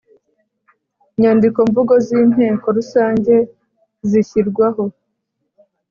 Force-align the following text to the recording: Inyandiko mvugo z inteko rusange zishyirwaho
Inyandiko 1.15 1.59
mvugo 1.69 1.93
z 2.05 2.07
inteko 2.21 2.65
rusange 2.77 3.35
zishyirwaho 4.09 4.83